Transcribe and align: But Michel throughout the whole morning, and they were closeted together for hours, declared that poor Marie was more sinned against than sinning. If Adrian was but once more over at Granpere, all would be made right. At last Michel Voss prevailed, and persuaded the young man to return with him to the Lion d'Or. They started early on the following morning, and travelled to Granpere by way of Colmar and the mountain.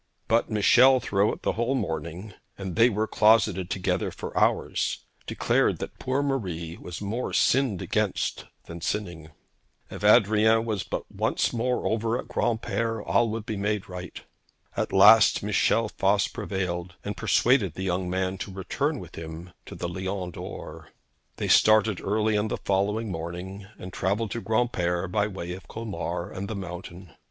But 0.27 0.49
Michel 0.49 0.99
throughout 0.99 1.43
the 1.43 1.51
whole 1.53 1.75
morning, 1.75 2.33
and 2.57 2.75
they 2.75 2.89
were 2.89 3.05
closeted 3.05 3.69
together 3.69 4.09
for 4.09 4.35
hours, 4.35 5.05
declared 5.27 5.77
that 5.77 5.99
poor 5.99 6.23
Marie 6.23 6.75
was 6.77 7.01
more 7.01 7.33
sinned 7.33 7.83
against 7.83 8.45
than 8.65 8.81
sinning. 8.81 9.29
If 9.91 10.03
Adrian 10.03 10.65
was 10.65 10.81
but 10.83 11.03
once 11.11 11.53
more 11.53 11.85
over 11.85 12.17
at 12.17 12.27
Granpere, 12.27 12.99
all 12.99 13.29
would 13.29 13.45
be 13.45 13.55
made 13.55 13.87
right. 13.87 14.19
At 14.75 14.91
last 14.91 15.43
Michel 15.43 15.87
Voss 15.99 16.27
prevailed, 16.27 16.95
and 17.05 17.15
persuaded 17.15 17.75
the 17.75 17.83
young 17.83 18.09
man 18.09 18.39
to 18.39 18.51
return 18.51 18.99
with 18.99 19.13
him 19.13 19.51
to 19.67 19.75
the 19.75 19.87
Lion 19.87 20.31
d'Or. 20.31 20.89
They 21.35 21.47
started 21.47 22.01
early 22.01 22.35
on 22.35 22.47
the 22.47 22.57
following 22.57 23.11
morning, 23.11 23.67
and 23.77 23.93
travelled 23.93 24.31
to 24.31 24.41
Granpere 24.41 25.07
by 25.11 25.27
way 25.27 25.53
of 25.53 25.67
Colmar 25.67 26.31
and 26.31 26.47
the 26.47 26.55
mountain. 26.55 27.13